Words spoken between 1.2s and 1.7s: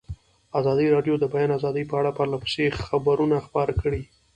د بیان